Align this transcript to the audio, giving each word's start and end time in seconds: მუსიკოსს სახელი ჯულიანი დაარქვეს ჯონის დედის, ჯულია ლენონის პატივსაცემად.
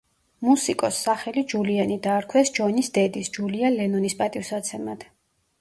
მუსიკოსს 0.45 1.01
სახელი 1.07 1.43
ჯულიანი 1.53 1.97
დაარქვეს 2.07 2.51
ჯონის 2.61 2.91
დედის, 2.97 3.29
ჯულია 3.37 3.71
ლენონის 3.77 4.21
პატივსაცემად. 4.23 5.07